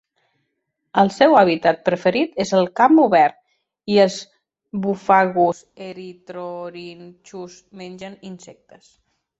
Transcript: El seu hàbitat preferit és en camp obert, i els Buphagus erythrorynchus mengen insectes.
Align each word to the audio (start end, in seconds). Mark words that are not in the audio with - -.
El 1.01 1.11
seu 1.17 1.35
hàbitat 1.41 1.83
preferit 1.89 2.33
és 2.45 2.53
en 2.61 2.65
camp 2.81 3.03
obert, 3.05 3.37
i 3.97 4.01
els 4.07 4.17
Buphagus 4.87 5.63
erythrorynchus 5.91 7.63
mengen 7.85 8.23
insectes. 8.35 8.95